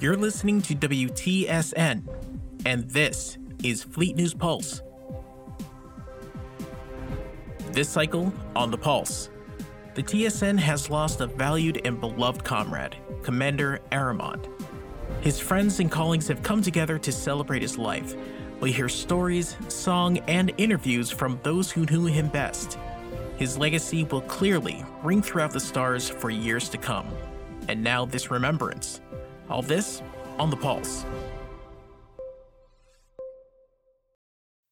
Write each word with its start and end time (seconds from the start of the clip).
You're 0.00 0.16
listening 0.16 0.62
to 0.62 0.76
WTSN, 0.76 2.04
and 2.64 2.88
this 2.88 3.36
is 3.64 3.82
Fleet 3.82 4.14
News 4.14 4.32
Pulse. 4.32 4.80
This 7.72 7.88
cycle, 7.88 8.32
on 8.54 8.70
the 8.70 8.78
Pulse, 8.78 9.28
the 9.94 10.02
TSN 10.04 10.56
has 10.60 10.88
lost 10.88 11.20
a 11.20 11.26
valued 11.26 11.80
and 11.84 12.00
beloved 12.00 12.44
comrade, 12.44 12.94
Commander 13.24 13.80
Aramond. 13.90 14.48
His 15.20 15.40
friends 15.40 15.80
and 15.80 15.90
colleagues 15.90 16.28
have 16.28 16.44
come 16.44 16.62
together 16.62 16.96
to 17.00 17.10
celebrate 17.10 17.62
his 17.62 17.76
life. 17.76 18.14
We 18.60 18.70
hear 18.70 18.88
stories, 18.88 19.56
song, 19.66 20.18
and 20.28 20.52
interviews 20.58 21.10
from 21.10 21.40
those 21.42 21.72
who 21.72 21.86
knew 21.86 22.06
him 22.06 22.28
best. 22.28 22.78
His 23.36 23.58
legacy 23.58 24.04
will 24.04 24.22
clearly 24.22 24.84
ring 25.02 25.22
throughout 25.22 25.50
the 25.50 25.58
stars 25.58 26.08
for 26.08 26.30
years 26.30 26.68
to 26.68 26.78
come. 26.78 27.08
And 27.66 27.82
now, 27.82 28.04
this 28.04 28.30
remembrance. 28.30 29.00
All 29.48 29.62
this 29.62 30.02
on 30.38 30.50
the 30.50 30.56
Pulse. 30.56 31.04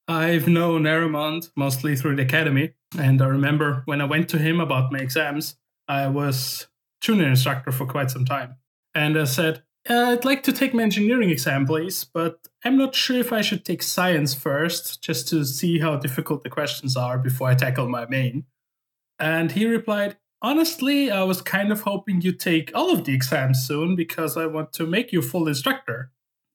I've 0.09 0.47
known 0.47 0.85
Aramond 0.85 1.51
mostly 1.57 1.97
through 1.97 2.17
the 2.17 2.23
academy, 2.23 2.75
and 2.99 3.21
I 3.21 3.27
remember 3.27 3.83
when 3.87 4.01
I 4.01 4.05
went 4.05 4.29
to 4.31 4.39
him 4.39 4.61
about 4.61 4.93
my 4.93 4.99
exams, 4.99 5.57
I 5.89 6.07
was 6.07 6.69
junior 7.01 7.29
instructor 7.29 7.73
for 7.73 7.87
quite 7.87 8.11
some 8.11 8.25
time. 8.25 8.57
And 8.95 9.19
I 9.19 9.25
said, 9.25 9.63
uh, 9.89 10.13
I'd 10.13 10.25
like 10.25 10.43
to 10.45 10.53
take 10.53 10.75
my 10.75 10.83
engineering 10.83 11.31
exam, 11.31 11.67
please, 11.67 12.05
but 12.05 12.41
I'm 12.65 12.77
not 12.77 12.95
sure 12.95 13.19
if 13.19 13.33
I 13.33 13.41
should 13.41 13.65
take 13.65 13.83
science 13.83 14.35
first, 14.35 15.03
just 15.03 15.29
to 15.29 15.45
see 15.45 15.79
how 15.79 15.97
difficult 15.97 16.45
the 16.45 16.51
questions 16.51 16.97
are 16.97 17.19
before 17.19 17.49
I 17.49 17.55
tackle 17.55 17.89
my 17.89 18.07
main. 18.07 18.45
And 19.19 19.53
he 19.53 19.67
replied, 19.67 20.17
Honestly, 20.43 21.11
I 21.11 21.23
was 21.23 21.41
kind 21.41 21.73
of 21.73 21.83
hoping 21.83 22.21
you'd 22.21 22.41
take 22.41 22.71
all 22.75 22.93
of 22.93 23.05
the 23.05 23.15
exams 23.15 23.67
soon 23.67 23.97
because 23.97 24.37
I 24.37 24.47
want 24.47 24.73
to 24.75 24.87
make 24.87 25.13
you 25.13 25.23
full 25.23 25.49
instructor. 25.49 26.11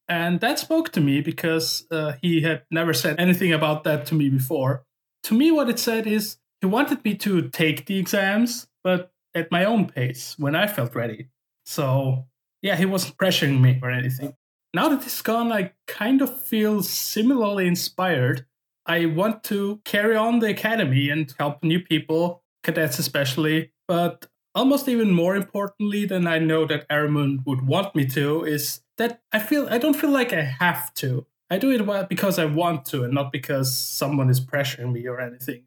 And 0.07 0.39
that 0.41 0.59
spoke 0.59 0.91
to 0.91 1.01
me 1.01 1.21
because 1.21 1.87
uh, 1.89 2.13
he 2.21 2.41
had 2.41 2.63
never 2.69 2.93
said 2.93 3.19
anything 3.19 3.53
about 3.53 3.83
that 3.85 4.05
to 4.07 4.15
me 4.15 4.29
before. 4.29 4.83
To 5.23 5.33
me, 5.33 5.51
what 5.51 5.69
it 5.69 5.79
said 5.79 6.05
is 6.05 6.37
he 6.59 6.67
wanted 6.67 7.03
me 7.03 7.15
to 7.15 7.49
take 7.49 7.85
the 7.85 7.97
exams, 7.97 8.67
but 8.83 9.11
at 9.33 9.51
my 9.51 9.65
own 9.65 9.87
pace 9.87 10.35
when 10.37 10.55
I 10.55 10.67
felt 10.67 10.95
ready. 10.95 11.29
So, 11.65 12.25
yeah, 12.61 12.75
he 12.75 12.85
wasn't 12.85 13.17
pressuring 13.17 13.61
me 13.61 13.79
or 13.81 13.89
anything. 13.89 14.35
Now 14.73 14.89
that 14.89 15.03
he's 15.03 15.21
gone, 15.21 15.51
I 15.51 15.73
kind 15.87 16.21
of 16.21 16.43
feel 16.43 16.83
similarly 16.83 17.67
inspired. 17.67 18.45
I 18.85 19.05
want 19.05 19.43
to 19.45 19.81
carry 19.85 20.15
on 20.15 20.39
the 20.39 20.49
academy 20.49 21.09
and 21.09 21.33
help 21.37 21.63
new 21.63 21.79
people, 21.79 22.40
cadets 22.63 22.99
especially, 22.99 23.71
but 23.87 24.27
almost 24.53 24.87
even 24.87 25.11
more 25.11 25.35
importantly 25.35 26.05
than 26.05 26.27
I 26.27 26.39
know 26.39 26.65
that 26.65 26.87
Aramond 26.89 27.45
would 27.45 27.65
want 27.65 27.95
me 27.95 28.05
to 28.07 28.43
is 28.43 28.81
that 28.97 29.21
I 29.31 29.39
feel 29.39 29.67
I 29.69 29.77
don't 29.77 29.95
feel 29.95 30.11
like 30.11 30.33
I 30.33 30.41
have 30.41 30.93
to. 30.95 31.25
I 31.49 31.57
do 31.57 31.71
it 31.71 32.09
because 32.09 32.39
I 32.39 32.45
want 32.45 32.85
to 32.85 33.03
and 33.03 33.13
not 33.13 33.31
because 33.31 33.77
someone 33.77 34.29
is 34.29 34.39
pressuring 34.39 34.93
me 34.93 35.05
or 35.07 35.19
anything. 35.19 35.63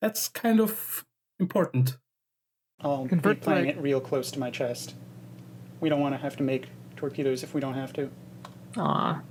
That's 0.00 0.28
kind 0.28 0.60
of 0.60 1.04
important. 1.38 1.98
I'll 2.80 3.06
Convert 3.06 3.40
be 3.40 3.44
playing 3.44 3.66
it 3.66 3.78
real 3.78 4.00
close 4.00 4.30
to 4.32 4.40
my 4.40 4.50
chest. 4.50 4.94
We 5.80 5.88
don't 5.88 6.00
want 6.00 6.14
to 6.14 6.18
have 6.20 6.36
to 6.38 6.42
make 6.42 6.66
torpedoes 6.96 7.42
if 7.42 7.54
we 7.54 7.60
don't 7.60 7.74
have 7.74 7.92
to. 7.92 8.10
Aw. 8.76 9.22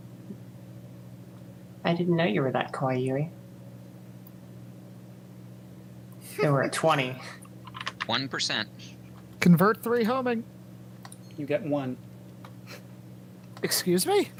I 1.83 1.93
didn't 1.93 2.15
know 2.15 2.25
you 2.25 2.41
were 2.41 2.51
that 2.51 2.71
coy, 2.71 2.95
Yuri. 2.95 3.31
They 6.37 6.49
were 6.49 6.63
at 6.63 6.73
20. 6.73 7.15
1%. 8.07 8.65
Convert 9.39 9.83
three 9.83 10.03
homing. 10.03 10.43
You 11.37 11.45
get 11.45 11.63
one. 11.63 11.97
Excuse 13.61 14.05
me? 14.05 14.29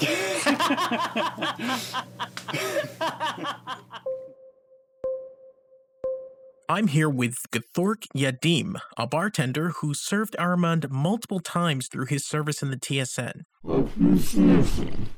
I'm 6.68 6.86
here 6.86 7.08
with 7.10 7.50
Gthork 7.50 8.06
Yadim, 8.14 8.76
a 8.96 9.06
bartender 9.06 9.70
who 9.80 9.92
served 9.92 10.36
Armand 10.38 10.88
multiple 10.88 11.40
times 11.40 11.88
through 11.88 12.06
his 12.06 12.24
service 12.24 12.62
in 12.62 12.70
the 12.70 12.76
TSN. 12.76 13.42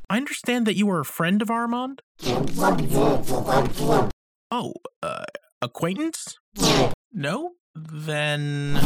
I 0.08 0.16
understand 0.16 0.66
that 0.66 0.76
you 0.76 0.88
are 0.88 1.00
a 1.00 1.04
friend 1.04 1.42
of 1.42 1.50
Armand? 1.50 2.00
Oh, 4.50 4.72
uh, 5.02 5.24
acquaintance? 5.62 6.38
No? 7.12 7.52
Then. 7.74 8.78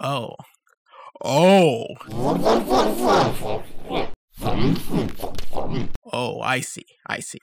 Oh. 0.00 0.34
Oh. 1.24 1.86
Oh, 6.12 6.40
I 6.40 6.60
see. 6.60 6.86
I 7.06 7.20
see. 7.20 7.38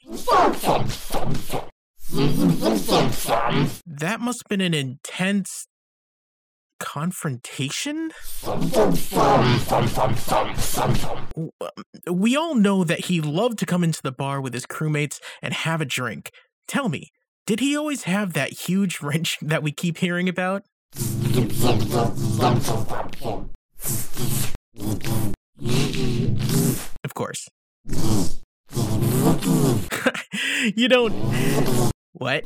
That 3.85 4.19
must 4.19 4.43
have 4.43 4.49
been 4.49 4.61
an 4.61 4.73
intense 4.73 5.67
confrontation? 6.79 8.11
We 12.11 12.35
all 12.35 12.55
know 12.55 12.83
that 12.83 13.05
he 13.05 13.21
loved 13.21 13.59
to 13.59 13.65
come 13.65 13.83
into 13.83 14.01
the 14.01 14.11
bar 14.11 14.41
with 14.41 14.53
his 14.53 14.65
crewmates 14.65 15.19
and 15.41 15.53
have 15.53 15.81
a 15.81 15.85
drink. 15.85 16.31
Tell 16.67 16.89
me, 16.89 17.11
did 17.45 17.59
he 17.59 17.77
always 17.77 18.03
have 18.03 18.33
that 18.33 18.53
huge 18.53 18.99
wrench 19.01 19.37
that 19.41 19.63
we 19.63 19.71
keep 19.71 19.97
hearing 19.97 20.29
about? 20.29 20.63
Of 27.03 27.13
course. 27.13 27.47
you 30.75 30.87
don't. 30.87 31.13
What? 32.13 32.43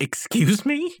Excuse 0.00 0.64
me? 0.64 0.96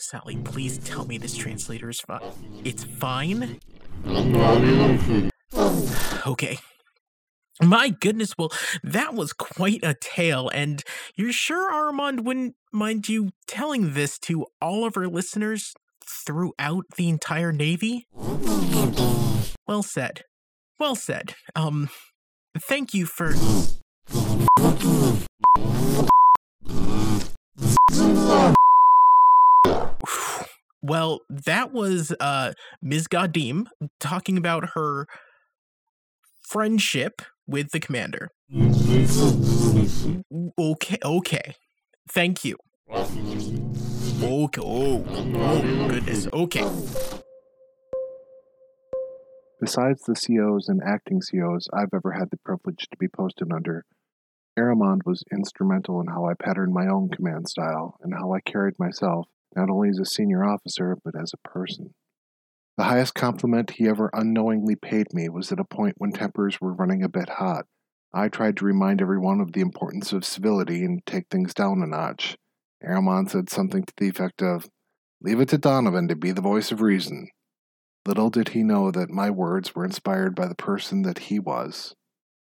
Sally, 0.00 0.36
please 0.42 0.78
tell 0.78 1.06
me 1.06 1.16
this 1.16 1.36
translator 1.36 1.88
is 1.88 2.00
fine. 2.00 2.20
It's 2.64 2.82
fine? 2.82 3.60
Okay. 6.26 6.58
My 7.62 7.90
goodness, 7.90 8.34
well, 8.36 8.50
that 8.82 9.14
was 9.14 9.32
quite 9.32 9.80
a 9.84 9.94
tale, 9.94 10.48
and 10.48 10.82
you're 11.14 11.32
sure 11.32 11.70
Armand 11.70 12.24
wouldn't 12.26 12.56
mind 12.72 13.08
you 13.08 13.30
telling 13.46 13.94
this 13.94 14.18
to 14.20 14.46
all 14.60 14.84
of 14.86 14.96
our 14.96 15.06
listeners 15.06 15.74
throughout 16.04 16.84
the 16.96 17.08
entire 17.08 17.52
Navy? 17.52 18.08
Well 19.68 19.82
said. 19.82 20.24
Well 20.78 20.96
said. 20.96 21.34
Um, 21.54 21.90
thank 22.58 22.94
you 22.94 23.06
for. 23.06 23.34
Well, 30.82 31.20
that 31.28 31.72
was 31.72 32.12
uh, 32.20 32.52
Ms. 32.82 33.06
Gadim 33.08 33.66
talking 33.98 34.38
about 34.38 34.70
her 34.74 35.06
friendship 36.48 37.22
with 37.46 37.70
the 37.70 37.80
commander. 37.80 38.30
Okay, 40.58 40.98
okay. 41.04 41.54
Thank 42.08 42.44
you. 42.44 42.56
Okay. 44.22 44.60
Oh, 44.62 45.04
oh 45.06 45.88
goodness. 45.88 46.28
Okay. 46.32 46.68
Besides 49.60 50.02
the 50.02 50.14
COs 50.14 50.68
and 50.68 50.80
acting 50.82 51.20
COs 51.20 51.68
I've 51.72 51.94
ever 51.94 52.12
had 52.12 52.30
the 52.30 52.38
privilege 52.38 52.88
to 52.90 52.96
be 52.98 53.08
posted 53.08 53.52
under, 53.52 53.84
Aramond 54.58 55.00
was 55.04 55.22
instrumental 55.32 56.00
in 56.00 56.08
how 56.08 56.26
I 56.26 56.34
patterned 56.34 56.72
my 56.72 56.86
own 56.86 57.10
command 57.10 57.48
style 57.48 57.96
and 58.00 58.14
how 58.14 58.32
I 58.32 58.40
carried 58.40 58.78
myself, 58.78 59.28
not 59.54 59.70
only 59.70 59.88
as 59.88 59.98
a 59.98 60.04
senior 60.04 60.44
officer, 60.44 60.96
but 61.04 61.14
as 61.20 61.32
a 61.32 61.48
person. 61.48 61.94
The 62.76 62.84
highest 62.84 63.14
compliment 63.14 63.72
he 63.72 63.88
ever 63.88 64.10
unknowingly 64.12 64.76
paid 64.76 65.12
me 65.12 65.28
was 65.28 65.52
at 65.52 65.60
a 65.60 65.64
point 65.64 65.96
when 65.98 66.12
tempers 66.12 66.60
were 66.60 66.72
running 66.72 67.02
a 67.02 67.08
bit 67.08 67.28
hot. 67.28 67.66
I 68.12 68.28
tried 68.28 68.56
to 68.56 68.64
remind 68.64 69.00
everyone 69.00 69.40
of 69.40 69.52
the 69.52 69.60
importance 69.60 70.12
of 70.12 70.24
civility 70.24 70.84
and 70.84 71.04
take 71.04 71.26
things 71.30 71.52
down 71.52 71.82
a 71.82 71.86
notch. 71.86 72.36
Aramond 72.82 73.30
said 73.30 73.50
something 73.50 73.84
to 73.84 73.92
the 73.96 74.08
effect 74.08 74.42
of, 74.42 74.68
Leave 75.20 75.40
it 75.40 75.50
to 75.50 75.58
Donovan 75.58 76.08
to 76.08 76.16
be 76.16 76.32
the 76.32 76.40
voice 76.40 76.72
of 76.72 76.80
reason. 76.80 77.28
Little 78.06 78.30
did 78.30 78.50
he 78.50 78.62
know 78.62 78.90
that 78.90 79.10
my 79.10 79.28
words 79.28 79.74
were 79.74 79.84
inspired 79.84 80.34
by 80.34 80.46
the 80.46 80.54
person 80.54 81.02
that 81.02 81.18
he 81.18 81.38
was. 81.38 81.94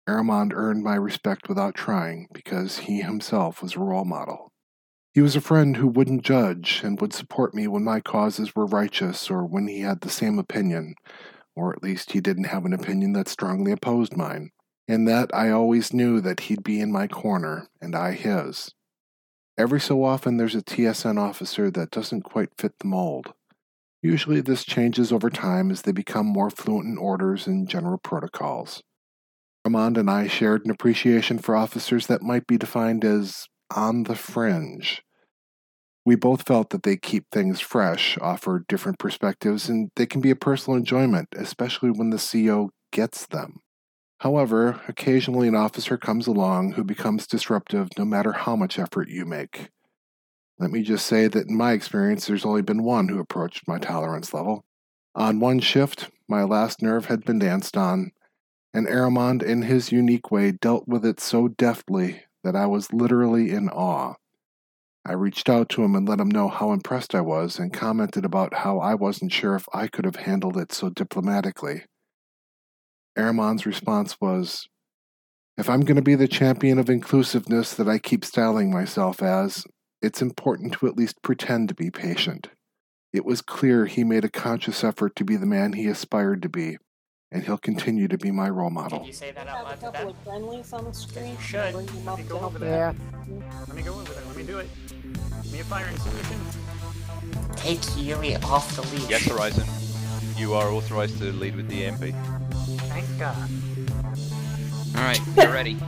Aramond 0.10 0.52
earned 0.54 0.84
my 0.84 0.96
respect 0.96 1.48
without 1.48 1.76
trying 1.76 2.28
because 2.34 2.80
he 2.80 3.02
himself 3.02 3.62
was 3.62 3.76
a 3.76 3.80
role 3.80 4.06
model. 4.06 4.53
He 5.14 5.22
was 5.22 5.36
a 5.36 5.42
friend 5.42 5.78
who 5.78 5.88
wouldn't 5.88 6.24
judge 6.24 6.82
and 6.84 7.00
would 7.00 7.14
support 7.14 7.54
me 7.54 7.68
when 7.68 7.84
my 7.84 8.00
causes 8.00 8.56
were 8.56 8.66
righteous 8.66 9.30
or 9.30 9.46
when 9.46 9.68
he 9.68 9.82
had 9.82 10.02
the 10.02 10.10
same 10.10 10.40
opinion, 10.40 10.96
or 11.56 11.72
at 11.72 11.84
least 11.84 12.14
he 12.14 12.20
didn't 12.20 12.46
have 12.46 12.66
an 12.66 12.74
opinion 12.74 13.14
that 13.14 13.28
strongly 13.28 13.72
opposed 13.72 14.18
mine, 14.18 14.50
and 14.88 15.08
that 15.08 15.30
I 15.32 15.52
always 15.52 15.94
knew 15.94 16.20
that 16.22 16.42
he'd 16.42 16.64
be 16.64 16.80
in 16.80 16.92
my 16.92 17.08
corner 17.08 17.68
and 17.80 17.96
I 17.96 18.14
his. 18.14 18.72
Every 19.56 19.80
so 19.80 20.04
often, 20.04 20.38
there's 20.38 20.56
a 20.56 20.64
TSN 20.64 21.20
officer 21.20 21.70
that 21.70 21.92
doesn't 21.92 22.24
quite 22.24 22.58
fit 22.58 22.80
the 22.80 22.88
mold. 22.88 23.34
Usually, 24.02 24.42
this 24.42 24.66
changes 24.66 25.12
over 25.12 25.30
time 25.30 25.70
as 25.70 25.84
they 25.84 25.92
become 25.92 26.26
more 26.26 26.50
fluent 26.50 26.88
in 26.88 26.98
orders 26.98 27.46
and 27.46 27.70
general 27.70 28.00
protocols. 28.00 28.82
Armand 29.64 29.96
and 29.96 30.10
I 30.10 30.28
shared 30.28 30.66
an 30.66 30.72
appreciation 30.72 31.38
for 31.38 31.56
officers 31.56 32.08
that 32.08 32.24
might 32.24 32.48
be 32.48 32.58
defined 32.58 33.06
as 33.06 33.48
on 33.76 34.04
the 34.04 34.16
fringe. 34.16 35.04
We 36.06 36.16
both 36.16 36.46
felt 36.46 36.70
that 36.72 36.84
they 36.84 36.98
keep 36.98 37.26
things 37.32 37.62
fresh, 37.62 38.18
offer 38.20 38.66
different 38.68 39.00
perspectives, 39.00 39.70
and 39.70 39.90
they 39.96 40.06
can 40.06 40.20
be 40.22 40.32
a 40.32 40.36
personal 40.36 40.78
enjoyment, 40.78 41.30
especially 41.36 41.92
when 41.92 42.10
the 42.10 42.18
CO 42.18 42.72
gets 42.92 43.26
them. 43.26 43.60
However, 44.20 44.82
occasionally 44.88 45.48
an 45.48 45.56
officer 45.56 45.98
comes 45.98 46.28
along 46.28 46.74
who 46.74 46.84
becomes 46.84 47.28
disruptive 47.28 47.90
no 47.98 48.06
matter 48.06 48.34
how 48.34 48.56
much 48.56 48.80
effort 48.80 49.10
you 49.10 49.26
make. 49.26 49.70
Let 50.60 50.72
me 50.72 50.84
just 50.84 51.06
say 51.08 51.28
that 51.28 51.48
in 51.48 51.58
my 51.58 51.72
experience, 51.72 52.28
there's 52.28 52.46
only 52.46 52.62
been 52.62 52.84
one 52.84 53.08
who 53.08 53.20
approached 53.20 53.68
my 53.68 53.80
tolerance 53.80 54.34
level. 54.34 54.66
On 55.16 55.40
one 55.40 55.60
shift, 55.60 56.10
my 56.28 56.44
last 56.44 56.82
nerve 56.82 57.06
had 57.06 57.26
been 57.26 57.40
danced 57.40 57.76
on, 57.78 58.12
and 58.74 58.88
Aramond, 58.88 59.44
in 59.44 59.64
his 59.64 59.92
unique 59.92 60.32
way, 60.32 60.52
dealt 60.52 60.88
with 60.88 61.06
it 61.06 61.20
so 61.20 61.48
deftly 61.48 62.24
that 62.44 62.56
I 62.56 62.66
was 62.66 62.92
literally 62.94 63.52
in 63.52 63.70
awe. 63.70 64.16
I 65.06 65.14
reached 65.14 65.50
out 65.50 65.70
to 65.70 65.84
him 65.84 65.96
and 65.96 66.08
let 66.08 66.20
him 66.20 66.30
know 66.30 66.48
how 66.48 66.72
impressed 66.72 67.14
I 67.14 67.22
was 67.22 67.60
and 67.60 67.74
commented 67.74 68.24
about 68.24 68.54
how 68.54 68.80
I 68.80 68.96
wasn't 68.96 69.34
sure 69.34 69.56
if 69.56 69.68
I 69.74 69.88
could 69.88 70.06
have 70.06 70.16
handled 70.16 70.58
it 70.58 70.72
so 70.72 70.90
diplomatically. 70.90 71.84
Aramond's 73.18 73.66
response 73.66 74.16
was, 74.22 74.68
If 75.58 75.70
I'm 75.70 75.82
going 75.82 75.98
to 75.98 76.02
be 76.02 76.16
the 76.16 76.28
champion 76.28 76.80
of 76.80 76.90
inclusiveness 76.90 77.74
that 77.74 77.90
I 77.90 78.00
keep 78.00 78.24
styling 78.24 78.72
myself 78.72 79.22
as, 79.22 79.66
it's 80.02 80.22
important 80.22 80.74
to 80.74 80.88
at 80.88 80.98
least 80.98 81.22
pretend 81.22 81.70
to 81.70 81.76
be 81.76 81.92
patient. 81.92 82.50
It 83.12 83.26
was 83.26 83.42
clear 83.42 83.86
he 83.86 84.04
made 84.04 84.26
a 84.26 84.30
conscious 84.30 84.84
effort 84.84 85.16
to 85.18 85.26
be 85.26 85.36
the 85.36 85.46
man 85.46 85.74
he 85.74 85.88
aspired 85.88 86.42
to 86.42 86.50
be, 86.50 86.78
and 87.34 87.44
he'll 87.44 87.58
continue 87.58 88.08
to 88.08 88.18
be 88.18 88.30
my 88.32 88.48
role 88.48 88.70
model. 88.70 89.00
Did 89.00 89.08
you 89.08 89.14
say 89.14 89.32
that 89.32 89.48
out 89.48 89.62
a 89.62 89.64
loud 89.64 89.80
to 89.80 89.92
couple 89.92 90.10
of 90.12 90.18
friendlies 90.24 90.72
on 90.72 90.86
the 90.86 90.94
screen. 90.94 91.32
You 91.32 91.42
should. 91.42 91.74
Bring 91.74 91.86
them 91.88 92.06
Let 92.06 92.12
up 92.14 92.20
me 92.20 92.26
go 92.26 92.40
over 92.40 92.60
you. 92.60 92.66
that. 92.66 92.96
Yeah. 92.96 93.60
Let 93.68 93.76
me 93.76 93.82
go 93.82 93.94
over 93.96 94.14
there. 94.14 94.24
Let 94.28 94.38
me 94.38 94.44
do 94.44 94.60
it. 94.60 94.70
Give 94.88 95.52
me 95.52 95.60
a 95.60 95.64
firing 95.64 95.98
solution. 95.98 96.40
Take 97.56 97.82
Yuri 97.98 98.36
off 98.38 98.76
the 98.76 98.84
leash. 98.84 99.10
Yes, 99.10 99.26
Horizon. 99.26 99.66
You 100.38 100.54
are 100.54 100.70
authorized 100.70 101.18
to 101.20 101.32
lead 101.34 101.56
with 101.56 101.68
the 101.70 101.86
EMP. 101.86 102.16
Thank 102.90 103.20
God. 103.20 103.50
Alright, 104.96 105.20
you're 105.36 105.52
ready. 105.52 105.78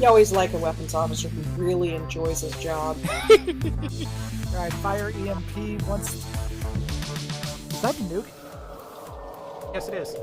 You 0.00 0.08
always 0.08 0.32
like 0.32 0.52
a 0.52 0.58
weapons 0.58 0.92
officer 0.92 1.28
who 1.28 1.64
really 1.64 1.94
enjoys 1.94 2.40
his 2.40 2.54
job. 2.60 2.96
Alright, 3.30 4.72
fire 4.82 5.12
EMP 5.14 5.82
once. 5.86 6.26
Is 7.84 7.96
that 7.98 8.00
a 8.00 8.04
nuke? 8.08 8.30
Yes, 9.74 9.88
it 9.88 9.94
is. 9.94 10.14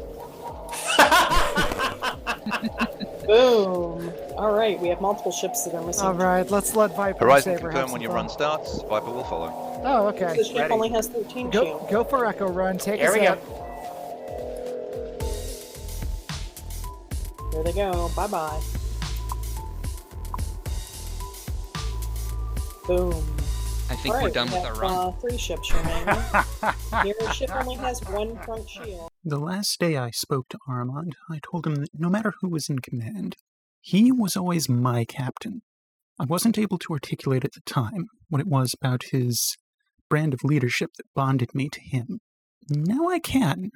Boom. 3.27 4.11
All 4.35 4.53
right, 4.53 4.79
we 4.79 4.87
have 4.87 4.99
multiple 4.99 5.31
ships 5.31 5.65
that 5.65 5.75
are 5.75 5.85
missing. 5.85 6.03
Alright, 6.05 6.49
let's 6.49 6.75
let 6.75 6.95
Viper 6.95 7.25
Horizon 7.25 7.51
and 7.51 7.59
Saber 7.59 7.69
have 7.69 7.79
confirm 7.81 7.91
when 7.91 8.01
your 8.01 8.13
run 8.13 8.29
starts. 8.29 8.81
Viper 8.89 9.11
will 9.11 9.23
follow. 9.25 9.51
Oh, 9.83 10.07
okay. 10.07 10.35
The 10.37 10.43
ship 10.43 10.57
Ready. 10.57 10.73
only 10.73 10.89
has 10.89 11.07
13 11.07 11.51
Go, 11.51 11.63
shield. 11.63 11.87
go 11.91 12.03
for 12.03 12.25
Echo 12.25 12.47
Run. 12.47 12.79
Take 12.79 12.99
Here 12.99 13.09
us 13.09 13.15
we 13.15 13.21
go. 13.21 13.27
out. 13.27 13.41
There 17.51 17.63
they 17.63 17.73
go. 17.73 18.09
Bye 18.15 18.27
bye. 18.27 18.59
Boom. 22.87 23.40
I 23.91 23.95
think 23.95 24.15
All 24.15 24.23
we're 24.23 24.29
done 24.29 24.47
we 24.47 24.53
with 24.53 24.63
have, 24.63 24.77
our 24.77 24.81
run. 24.81 24.93
Uh, 24.93 25.11
three 25.19 25.37
ships 25.37 25.73
remaining. 25.73 26.05
Your 27.19 27.33
ship 27.33 27.53
only 27.53 27.75
has 27.75 27.99
one 28.07 28.37
front 28.37 28.69
shield. 28.69 29.09
The 29.25 29.37
last 29.37 29.81
day 29.81 29.97
I 29.97 30.11
spoke 30.11 30.47
to 30.47 30.57
Armand, 30.65 31.17
I 31.29 31.41
told 31.43 31.67
him 31.67 31.75
that 31.75 31.89
no 31.93 32.09
matter 32.09 32.33
who 32.39 32.47
was 32.47 32.69
in 32.69 32.79
command, 32.79 33.35
he 33.81 34.09
was 34.09 34.37
always 34.37 34.69
my 34.69 35.03
captain. 35.03 35.61
I 36.17 36.23
wasn't 36.23 36.57
able 36.57 36.77
to 36.77 36.93
articulate 36.93 37.43
at 37.43 37.51
the 37.51 37.59
time 37.65 38.05
what 38.29 38.39
it 38.39 38.47
was 38.47 38.73
about 38.81 39.03
his 39.11 39.57
brand 40.09 40.33
of 40.33 40.45
leadership 40.45 40.91
that 40.95 41.13
bonded 41.13 41.53
me 41.53 41.67
to 41.67 41.81
him. 41.81 42.19
Now 42.69 43.09
I 43.09 43.19
can. 43.19 43.71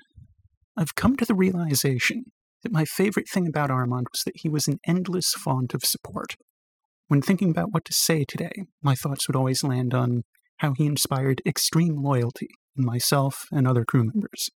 I've 0.78 0.96
come 0.96 1.18
to 1.18 1.26
the 1.26 1.36
realization 1.36 2.24
that 2.64 2.72
my 2.72 2.86
favorite 2.86 3.28
thing 3.30 3.48
about 3.48 3.70
Armand 3.70 4.08
was 4.14 4.24
that 4.24 4.38
he 4.38 4.48
was 4.48 4.70
an 4.70 4.80
endless 4.88 5.34
font 5.34 5.74
of 5.74 5.84
support. 5.84 6.38
When 7.08 7.22
thinking 7.22 7.52
about 7.52 7.72
what 7.72 7.86
to 7.86 7.94
say 7.94 8.26
today, 8.26 8.66
my 8.82 8.96
thoughts 8.96 9.28
would 9.28 9.36
always 9.36 9.64
land 9.64 9.94
on 9.94 10.24
how 10.58 10.74
he 10.74 10.86
inspired 10.86 11.42
extreme 11.46 12.02
loyalty 12.02 12.50
in 12.78 12.86
myself 12.86 13.46
and 13.52 13.68
other 13.68 13.86
crew 13.86 14.04
members 14.06 14.50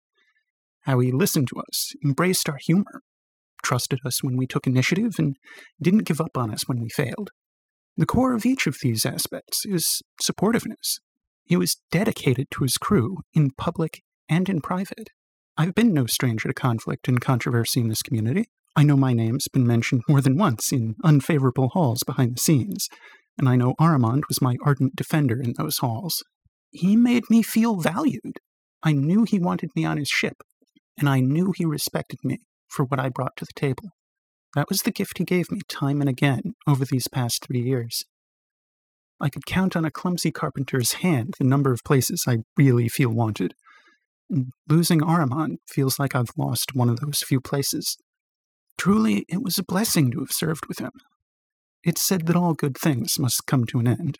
how 0.81 0.99
he 0.99 1.11
listened 1.11 1.47
to 1.47 1.59
us, 1.59 1.93
embraced 2.03 2.49
our 2.49 2.57
humor, 2.57 3.01
trusted 3.63 3.99
us 4.05 4.23
when 4.23 4.37
we 4.37 4.47
took 4.47 4.65
initiative, 4.65 5.15
and 5.17 5.35
didn't 5.81 6.05
give 6.05 6.21
up 6.21 6.35
on 6.35 6.51
us 6.51 6.67
when 6.67 6.81
we 6.81 6.89
failed. 6.89 7.29
The 7.97 8.05
core 8.05 8.33
of 8.33 8.45
each 8.45 8.65
of 8.65 8.77
these 8.81 9.05
aspects 9.05 9.65
is 9.65 10.01
supportiveness. 10.21 10.99
He 11.43 11.57
was 11.57 11.77
dedicated 11.91 12.47
to 12.51 12.63
his 12.63 12.77
crew 12.77 13.17
in 13.33 13.51
public 13.51 14.01
and 14.29 14.47
in 14.47 14.61
private. 14.61 15.09
I've 15.57 15.75
been 15.75 15.93
no 15.93 16.05
stranger 16.05 16.47
to 16.47 16.53
conflict 16.53 17.07
and 17.07 17.19
controversy 17.19 17.81
in 17.81 17.89
this 17.89 18.01
community. 18.01 18.45
I 18.75 18.83
know 18.83 18.95
my 18.95 19.13
name's 19.13 19.47
been 19.47 19.67
mentioned 19.67 20.03
more 20.07 20.21
than 20.21 20.37
once 20.37 20.71
in 20.71 20.95
unfavorable 21.03 21.69
halls 21.69 22.03
behind 22.05 22.35
the 22.35 22.41
scenes, 22.41 22.87
and 23.37 23.49
I 23.49 23.55
know 23.55 23.75
Armand 23.79 24.23
was 24.27 24.41
my 24.41 24.57
ardent 24.63 24.95
defender 24.95 25.41
in 25.41 25.53
those 25.57 25.79
halls. 25.79 26.23
He 26.71 26.95
made 26.95 27.23
me 27.29 27.41
feel 27.41 27.77
valued. 27.77 28.39
I 28.83 28.93
knew 28.93 29.23
he 29.23 29.39
wanted 29.39 29.69
me 29.75 29.85
on 29.85 29.97
his 29.97 30.07
ship, 30.07 30.35
and 30.97 31.09
I 31.09 31.19
knew 31.19 31.53
he 31.55 31.65
respected 31.65 32.19
me 32.23 32.39
for 32.67 32.85
what 32.85 32.99
I 32.99 33.09
brought 33.09 33.35
to 33.37 33.45
the 33.45 33.59
table. 33.59 33.89
That 34.55 34.69
was 34.69 34.81
the 34.81 34.91
gift 34.91 35.17
he 35.17 35.25
gave 35.25 35.51
me 35.51 35.59
time 35.67 36.01
and 36.01 36.09
again 36.09 36.53
over 36.67 36.85
these 36.85 37.07
past 37.07 37.45
three 37.45 37.61
years. 37.61 38.03
I 39.21 39.29
could 39.29 39.45
count 39.45 39.75
on 39.75 39.85
a 39.85 39.91
clumsy 39.91 40.31
carpenter's 40.31 40.93
hand 40.93 41.35
the 41.37 41.45
number 41.45 41.73
of 41.73 41.83
places 41.83 42.23
I 42.27 42.39
really 42.57 42.87
feel 42.87 43.09
wanted. 43.09 43.53
And 44.29 44.51
losing 44.67 45.01
Aramon 45.01 45.57
feels 45.67 45.99
like 45.99 46.15
I've 46.15 46.31
lost 46.37 46.73
one 46.73 46.89
of 46.89 46.99
those 46.99 47.21
few 47.21 47.41
places. 47.41 47.97
Truly, 48.79 49.25
it 49.27 49.43
was 49.43 49.57
a 49.57 49.63
blessing 49.63 50.09
to 50.11 50.19
have 50.19 50.31
served 50.31 50.67
with 50.67 50.79
him. 50.79 50.93
It's 51.83 52.01
said 52.01 52.27
that 52.27 52.35
all 52.37 52.53
good 52.53 52.77
things 52.77 53.19
must 53.19 53.45
come 53.45 53.65
to 53.65 53.79
an 53.79 53.87
end. 53.87 54.17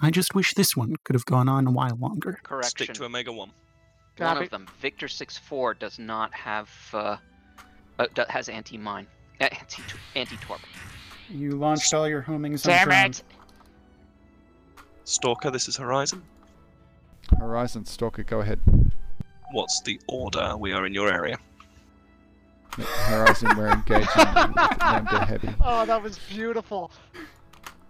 I 0.00 0.10
just 0.10 0.34
wish 0.34 0.54
this 0.54 0.74
one 0.74 0.94
could 1.04 1.12
have 1.12 1.26
gone 1.26 1.46
on 1.46 1.66
a 1.66 1.70
while 1.70 1.96
longer. 2.00 2.40
Correction. 2.42 2.86
Stick 2.86 2.94
to 2.94 3.04
Omega 3.04 3.30
1. 3.30 3.50
One 4.16 4.42
of 4.42 4.48
them, 4.48 4.66
Victor 4.80 5.08
6-4, 5.08 5.78
does 5.78 5.98
not 5.98 6.32
have, 6.32 6.70
uh, 6.94 7.18
uh 7.98 8.06
has 8.30 8.48
anti-mine. 8.48 9.06
Uh, 9.42 9.48
anti- 9.52 9.82
anti-torp. 10.14 10.60
You 11.28 11.50
launched 11.50 11.92
all 11.92 12.08
your 12.08 12.22
homings 12.22 12.62
Damn 12.62 12.90
on 12.90 13.10
it! 13.10 13.22
Stalker, 15.04 15.50
this 15.50 15.68
is 15.68 15.76
Horizon. 15.76 16.22
Horizon 17.38 17.84
Stalker, 17.84 18.22
go 18.22 18.40
ahead. 18.40 18.58
What's 19.52 19.82
the 19.82 20.00
order? 20.08 20.56
We 20.56 20.72
are 20.72 20.86
in 20.86 20.94
your 20.94 21.12
area. 21.12 21.36
Horizon, 22.84 23.56
we're 23.56 23.68
engaging 23.68 24.06
Lambda 24.14 25.24
Heavy. 25.24 25.48
Oh, 25.64 25.86
that 25.86 26.02
was 26.02 26.18
beautiful. 26.28 26.90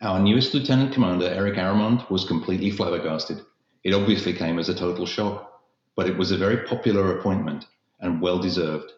Our 0.00 0.20
newest 0.20 0.52
lieutenant 0.52 0.92
commander, 0.92 1.28
Eric 1.28 1.54
Aramond, 1.54 2.10
was 2.10 2.24
completely 2.24 2.70
flabbergasted. 2.70 3.40
It 3.84 3.94
obviously 3.94 4.32
came 4.32 4.58
as 4.58 4.68
a 4.68 4.74
total 4.74 5.06
shock, 5.06 5.62
but 5.94 6.08
it 6.08 6.16
was 6.16 6.30
a 6.30 6.36
very 6.36 6.58
popular 6.66 7.18
appointment 7.18 7.66
and 8.00 8.20
well 8.20 8.38
deserved. 8.38 8.92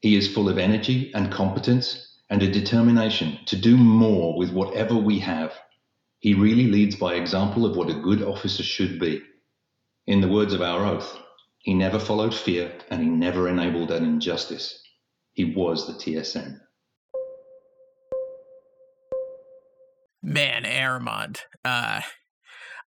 He 0.00 0.16
is 0.16 0.32
full 0.32 0.48
of 0.48 0.58
energy 0.58 1.12
and 1.14 1.30
competence 1.30 2.18
and 2.30 2.42
a 2.42 2.50
determination 2.50 3.38
to 3.46 3.56
do 3.56 3.76
more 3.76 4.36
with 4.36 4.52
whatever 4.52 4.96
we 4.96 5.18
have. 5.18 5.52
He 6.18 6.34
really 6.34 6.66
leads 6.66 6.96
by 6.96 7.14
example 7.14 7.66
of 7.66 7.76
what 7.76 7.90
a 7.90 8.00
good 8.00 8.22
officer 8.22 8.62
should 8.62 8.98
be. 8.98 9.22
In 10.06 10.22
the 10.22 10.28
words 10.28 10.54
of 10.54 10.62
our 10.62 10.84
oath, 10.86 11.18
he 11.58 11.74
never 11.74 11.98
followed 11.98 12.34
fear 12.34 12.72
and 12.90 13.02
he 13.02 13.08
never 13.08 13.48
enabled 13.48 13.90
an 13.90 14.04
injustice. 14.04 14.82
He 15.34 15.44
was 15.44 15.86
the 15.86 15.92
TSN. 15.92 16.58
Man, 20.22 20.64
Aramond. 20.64 21.40
Uh, 21.64 22.00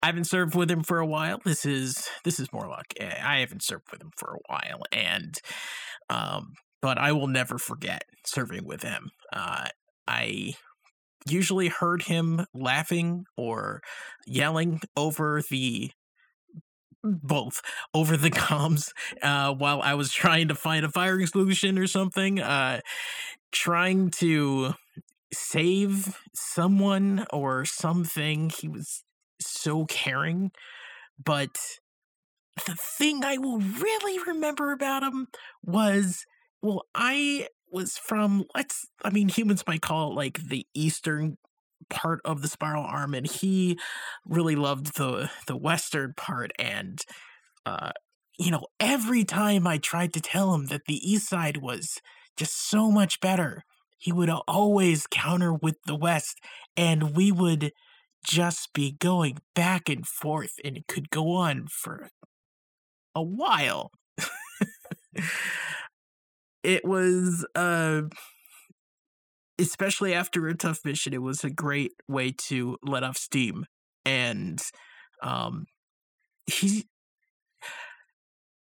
I 0.04 0.06
haven't 0.06 0.26
served 0.26 0.54
with 0.54 0.70
him 0.70 0.84
for 0.84 1.00
a 1.00 1.06
while. 1.06 1.40
This 1.44 1.66
is 1.66 2.10
this 2.26 2.40
is 2.40 2.52
more 2.52 2.68
like 2.68 2.94
eh, 3.00 3.22
I 3.24 3.38
haven't 3.40 3.64
served 3.64 3.86
with 3.92 4.02
him 4.02 4.12
for 4.18 4.36
a 4.36 4.54
while, 4.54 4.84
and 4.92 5.36
um, 6.10 6.54
but 6.82 6.98
I 6.98 7.14
will 7.14 7.28
never 7.28 7.58
forget 7.58 8.04
serving 8.26 8.66
with 8.66 8.84
him. 8.84 9.12
Uh, 9.32 9.68
I 10.08 10.56
usually 11.26 11.70
heard 11.70 12.04
him 12.04 12.46
laughing 12.54 13.26
or 13.38 13.82
yelling 14.28 14.82
over 14.98 15.42
the 15.50 15.92
both 17.04 17.62
over 17.94 18.18
the 18.18 18.32
comms 18.32 18.92
uh, 19.22 19.54
while 19.54 19.82
I 19.82 19.94
was 19.94 20.12
trying 20.12 20.50
to 20.50 20.56
find 20.56 20.86
a 20.86 20.90
firing 20.90 21.28
solution 21.28 21.80
or 21.80 21.88
something, 21.88 22.42
uh, 22.42 22.82
trying 23.52 24.12
to 24.18 24.74
save 25.34 26.18
someone 26.34 27.26
or 27.32 27.66
something. 27.66 28.50
He 28.50 28.68
was 28.68 29.04
so 29.40 29.86
caring, 29.86 30.52
but 31.24 31.58
the 32.66 32.76
thing 32.98 33.24
I 33.24 33.38
will 33.38 33.60
really 33.60 34.20
remember 34.26 34.72
about 34.72 35.04
him 35.04 35.28
was 35.64 36.26
well, 36.62 36.84
I 36.96 37.48
was 37.72 37.98
from 37.98 38.46
let's 38.56 38.88
I 39.04 39.10
mean 39.10 39.28
humans 39.28 39.64
might 39.68 39.82
call 39.82 40.12
it 40.12 40.16
like 40.16 40.40
the 40.48 40.66
eastern 40.74 41.38
part 41.90 42.22
of 42.24 42.42
the 42.42 42.48
spiral 42.48 42.86
arm 42.86 43.14
and 43.14 43.28
he 43.28 43.78
really 44.26 44.56
loved 44.56 44.96
the 44.96 45.30
the 45.48 45.58
western 45.58 46.14
part 46.16 46.52
and 46.58 47.02
uh 47.66 47.92
you 48.40 48.52
know 48.52 48.66
every 48.80 49.26
time 49.26 49.68
I 49.68 49.80
tried 49.80 50.14
to 50.14 50.22
tell 50.22 50.54
him 50.54 50.68
that 50.68 50.86
the 50.88 50.96
east 50.96 51.28
side 51.28 51.58
was 51.58 51.98
just 52.38 52.70
so 52.70 52.90
much 52.90 53.20
better 53.20 53.66
he 54.04 54.12
would 54.12 54.30
always 54.30 55.08
counter 55.08 55.54
with 55.54 55.78
the 55.86 55.96
west 55.96 56.42
and 56.76 57.16
we 57.16 57.32
would 57.32 57.72
just 58.22 58.74
be 58.74 58.92
going 59.00 59.38
back 59.56 59.88
and 59.88 60.06
forth 60.06 60.56
and 60.66 60.76
it 60.76 60.88
could 60.88 61.10
go 61.10 61.32
on 61.32 61.68
for 61.68 62.10
a 63.16 63.24
while. 63.24 63.92
It 66.64 66.84
was 66.86 67.46
uh 67.56 68.04
especially 69.60 70.14
after 70.14 70.48
a 70.48 70.56
tough 70.56 70.80
mission 70.84 71.14
it 71.14 71.22
was 71.22 71.44
a 71.44 71.50
great 71.50 71.92
way 72.08 72.32
to 72.32 72.78
let 72.84 73.04
off 73.04 73.18
steam 73.18 73.66
and 74.06 74.62
um 75.22 75.66
he 76.46 76.88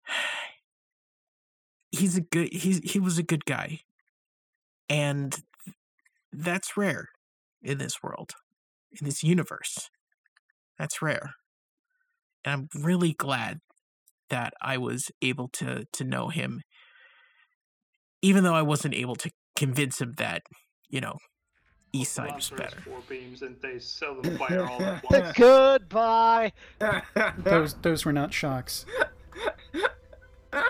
he's 1.91 2.17
a 2.17 2.21
good 2.21 2.53
he's 2.53 2.81
he 2.83 2.99
was 2.99 3.17
a 3.19 3.23
good 3.23 3.45
guy 3.45 3.81
and 4.89 5.37
that's 6.33 6.77
rare 6.77 7.09
in 7.63 7.79
this 7.79 8.03
world 8.03 8.33
in 8.99 9.05
this 9.07 9.23
universe 9.23 9.91
that's 10.79 11.01
rare 11.03 11.35
and 12.45 12.53
i'm 12.53 12.83
really 12.83 13.13
glad 13.13 13.61
that 14.31 14.53
i 14.61 14.77
was 14.77 15.11
able 15.21 15.49
to 15.49 15.85
to 15.93 16.05
know 16.05 16.29
him 16.29 16.63
even 18.23 18.45
though 18.45 18.55
I 18.55 18.63
wasn't 18.63 18.95
able 18.95 19.17
to 19.17 19.31
convince 19.57 20.01
him 20.01 20.15
that, 20.17 20.43
you 20.89 21.01
know, 21.01 21.19
East 21.93 22.15
Side 22.15 22.35
was 22.35 22.49
better. 22.49 22.81
Four 22.81 23.01
beams 23.09 23.43
and 23.43 23.57
they 23.61 23.79
seldom 23.79 24.39
fire 24.39 24.67
all 24.67 24.81
at 24.81 25.05
once. 25.11 25.37
Goodbye. 25.37 26.53
those 27.37 27.75
those 27.75 28.05
were 28.07 28.13
not 28.15 28.33
shocks. 28.33 28.87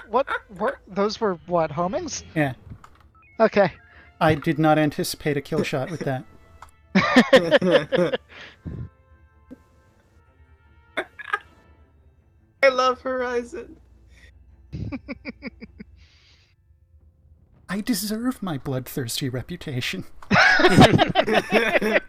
What 0.08 0.26
were 0.58 0.80
those? 0.88 1.20
Were 1.20 1.38
what 1.46 1.70
homings? 1.70 2.24
Yeah. 2.34 2.54
Okay. 3.38 3.72
I 4.22 4.36
did 4.36 4.56
not 4.56 4.78
anticipate 4.78 5.36
a 5.36 5.40
kill 5.40 5.62
shot 5.64 5.90
with 5.90 6.00
that. 6.00 6.24
I 12.62 12.68
love 12.68 13.00
Horizon. 13.00 13.76
I 17.68 17.80
deserve 17.80 18.40
my 18.42 18.58
bloodthirsty 18.58 19.28
reputation. 19.28 20.04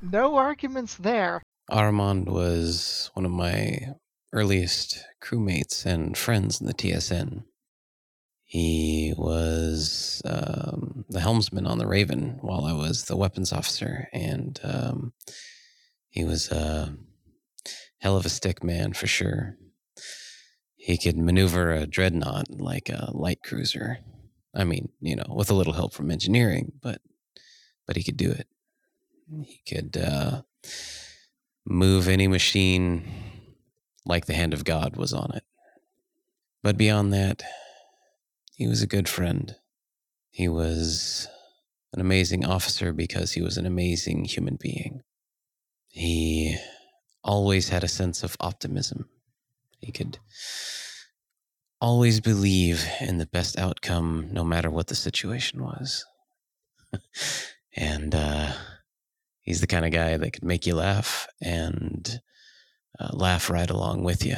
no 0.00 0.36
arguments 0.36 0.94
there. 0.94 1.42
Armand 1.68 2.28
was 2.28 3.10
one 3.12 3.26
of 3.26 3.32
my 3.32 3.94
earliest 4.32 5.04
crewmates 5.22 5.84
and 5.84 6.16
friends 6.16 6.62
in 6.62 6.66
the 6.66 6.72
TSN. 6.72 7.42
He 8.50 9.14
was 9.16 10.20
um, 10.24 11.04
the 11.08 11.20
helmsman 11.20 11.68
on 11.68 11.78
the 11.78 11.86
Raven 11.86 12.38
while 12.40 12.64
I 12.64 12.72
was 12.72 13.04
the 13.04 13.14
weapons 13.14 13.52
officer, 13.52 14.08
and 14.12 14.58
um, 14.64 15.12
he 16.08 16.24
was 16.24 16.50
a 16.50 16.96
hell 17.98 18.16
of 18.16 18.26
a 18.26 18.28
stick 18.28 18.64
man 18.64 18.92
for 18.92 19.06
sure. 19.06 19.56
He 20.74 20.98
could 20.98 21.16
maneuver 21.16 21.70
a 21.70 21.86
dreadnought 21.86 22.50
like 22.50 22.88
a 22.88 23.12
light 23.12 23.38
cruiser. 23.44 23.98
I 24.52 24.64
mean, 24.64 24.88
you 25.00 25.14
know, 25.14 25.26
with 25.28 25.52
a 25.52 25.54
little 25.54 25.74
help 25.74 25.94
from 25.94 26.10
engineering, 26.10 26.72
but 26.82 27.00
but 27.86 27.96
he 27.96 28.02
could 28.02 28.16
do 28.16 28.32
it. 28.32 28.48
He 29.44 29.62
could 29.64 29.96
uh, 29.96 30.42
move 31.64 32.08
any 32.08 32.26
machine 32.26 33.04
like 34.04 34.26
the 34.26 34.34
hand 34.34 34.54
of 34.54 34.64
God 34.64 34.96
was 34.96 35.12
on 35.12 35.30
it. 35.36 35.44
But 36.64 36.76
beyond 36.76 37.12
that, 37.12 37.44
he 38.60 38.68
was 38.68 38.82
a 38.82 38.86
good 38.86 39.08
friend. 39.08 39.56
He 40.30 40.46
was 40.46 41.26
an 41.94 42.00
amazing 42.02 42.44
officer 42.44 42.92
because 42.92 43.32
he 43.32 43.40
was 43.40 43.56
an 43.56 43.64
amazing 43.64 44.26
human 44.26 44.58
being. 44.60 45.00
He 45.88 46.58
always 47.24 47.70
had 47.70 47.82
a 47.82 47.88
sense 47.88 48.22
of 48.22 48.36
optimism. 48.38 49.08
He 49.78 49.92
could 49.92 50.18
always 51.80 52.20
believe 52.20 52.84
in 53.00 53.16
the 53.16 53.24
best 53.24 53.58
outcome 53.58 54.28
no 54.30 54.44
matter 54.44 54.70
what 54.70 54.88
the 54.88 54.94
situation 54.94 55.64
was. 55.64 56.04
and 57.74 58.14
uh, 58.14 58.52
he's 59.40 59.62
the 59.62 59.66
kind 59.66 59.86
of 59.86 59.90
guy 59.90 60.18
that 60.18 60.32
could 60.34 60.44
make 60.44 60.66
you 60.66 60.74
laugh 60.74 61.26
and 61.40 62.20
uh, 63.00 63.08
laugh 63.14 63.48
right 63.48 63.70
along 63.70 64.04
with 64.04 64.22
you, 64.22 64.36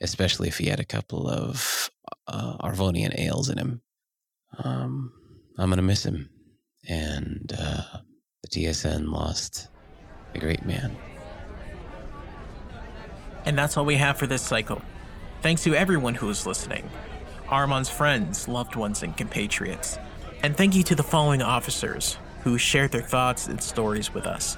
especially 0.00 0.48
if 0.48 0.58
he 0.58 0.68
had 0.68 0.80
a 0.80 0.84
couple 0.84 1.28
of 1.28 1.90
uh, 2.26 2.56
Arvonian 2.58 3.18
ales 3.18 3.48
in 3.48 3.58
him. 3.58 3.82
Um, 4.62 5.12
I'm 5.58 5.68
going 5.68 5.78
to 5.78 5.82
miss 5.82 6.04
him. 6.04 6.30
And 6.88 7.52
uh, 7.58 7.82
the 8.42 8.48
TSN 8.48 9.10
lost 9.10 9.68
a 10.34 10.38
great 10.38 10.64
man. 10.64 10.96
And 13.44 13.58
that's 13.58 13.76
all 13.76 13.84
we 13.84 13.96
have 13.96 14.16
for 14.16 14.26
this 14.26 14.42
cycle. 14.42 14.82
Thanks 15.42 15.64
to 15.64 15.74
everyone 15.74 16.14
who 16.14 16.28
is 16.28 16.46
listening 16.46 16.88
Armand's 17.48 17.88
friends, 17.88 18.46
loved 18.46 18.76
ones, 18.76 19.02
and 19.02 19.16
compatriots. 19.16 19.98
And 20.42 20.56
thank 20.56 20.74
you 20.74 20.82
to 20.84 20.94
the 20.94 21.02
following 21.02 21.42
officers 21.42 22.18
who 22.42 22.58
shared 22.58 22.92
their 22.92 23.02
thoughts 23.02 23.48
and 23.48 23.60
stories 23.60 24.12
with 24.12 24.26
us. 24.26 24.56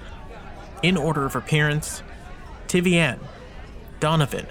In 0.82 0.96
order 0.96 1.24
of 1.24 1.36
appearance 1.36 2.02
Tivian, 2.66 3.18
Donovan, 4.00 4.46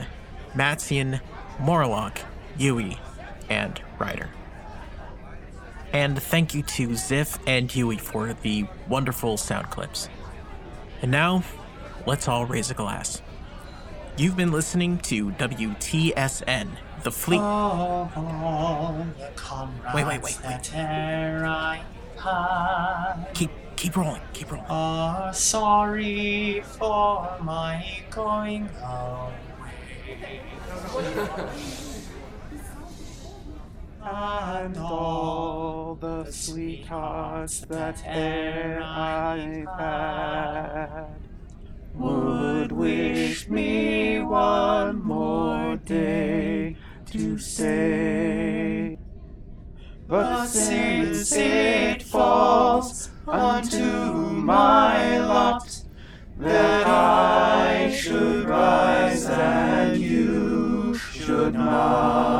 Matsian, 0.59 1.21
Morlock, 1.57 2.19
Yui, 2.57 2.97
and 3.49 3.81
Ryder. 3.97 4.29
And 5.93 6.21
thank 6.21 6.53
you 6.53 6.63
to 6.63 6.89
Ziff 6.89 7.39
and 7.47 7.73
Yui 7.73 7.95
for 7.97 8.33
the 8.33 8.67
wonderful 8.89 9.37
sound 9.37 9.69
clips. 9.69 10.09
And 11.01 11.11
now, 11.11 11.43
let's 12.05 12.27
all 12.27 12.45
raise 12.45 12.69
a 12.69 12.73
glass. 12.73 13.21
You've 14.17 14.35
been 14.35 14.51
listening 14.51 14.97
to 14.99 15.31
WTSN, 15.31 16.67
the 17.03 17.11
fleet. 17.11 17.39
Comrades 19.35 19.95
Wait, 19.95 20.05
wait, 20.05 20.21
wait, 20.21 20.35
had 20.35 20.63
Keep 23.33 23.51
keep 23.77 23.95
rolling, 23.95 24.21
keep 24.33 24.51
rolling. 24.51 24.67
are 24.69 25.33
sorry 25.33 26.61
for 26.77 27.37
my 27.41 28.03
going 28.11 28.69
away. 28.83 29.48
And 34.01 34.77
all 34.77 35.97
the 35.99 36.31
sweethearts 36.31 37.61
that 37.61 38.01
e'er 38.05 38.81
I've 38.81 39.67
had 39.77 41.07
would 41.95 42.71
wish 42.71 43.49
me 43.49 44.21
one 44.21 45.03
more 45.03 45.75
day 45.77 46.75
to 47.11 47.37
stay. 47.37 48.97
But 50.07 50.47
since 50.47 51.31
it 51.33 52.03
falls 52.03 53.09
unto 53.27 53.83
my 54.31 55.19
lot 55.19 55.83
that 56.39 56.68
should 61.51 61.57
not, 61.57 62.38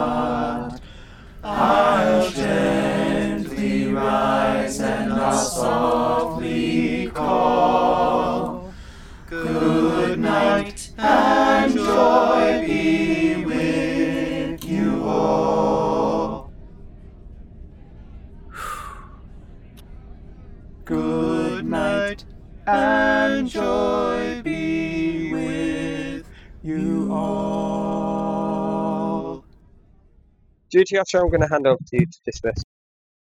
Duty 30.70 30.98
officer, 30.98 31.20
I'm 31.20 31.30
going 31.30 31.42
to 31.42 31.48
hand 31.48 31.68
over 31.68 31.78
to 31.78 32.00
you 32.00 32.06
to 32.06 32.20
dismiss. 32.26 32.64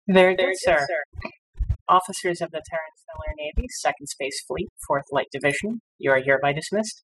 Very 0.09 0.37
good, 0.37 0.55
sir. 0.57 0.87
Officers 1.89 2.41
of 2.41 2.51
the 2.51 2.61
Terran 2.69 2.91
Stellar 2.97 3.35
Navy, 3.39 3.69
2nd 3.85 4.09
Space 4.09 4.43
Fleet, 4.47 4.69
4th 4.91 5.05
Light 5.13 5.29
Division, 5.33 5.81
you 5.99 6.11
are 6.11 6.21
hereby 6.21 6.53
dismissed. 6.53 7.05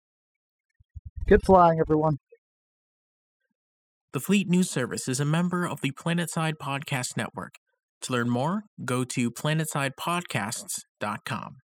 Good 1.28 1.42
flying, 1.44 1.78
everyone. 1.80 2.18
The 4.12 4.20
Fleet 4.20 4.48
News 4.48 4.70
Service 4.70 5.08
is 5.08 5.20
a 5.20 5.24
member 5.24 5.66
of 5.66 5.80
the 5.80 5.92
Planetside 5.92 6.54
Podcast 6.60 7.16
Network. 7.16 7.54
To 8.02 8.12
learn 8.12 8.28
more, 8.30 8.64
go 8.84 9.04
to 9.04 9.30
planetsidepodcasts.com. 9.30 11.56